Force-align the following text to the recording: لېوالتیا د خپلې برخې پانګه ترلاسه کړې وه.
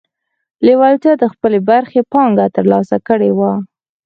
لېوالتیا 0.65 1.13
د 1.19 1.23
خپلې 1.33 1.59
برخې 1.69 2.01
پانګه 2.11 2.45
ترلاسه 2.55 2.97
کړې 3.07 3.31
وه. 3.37 3.51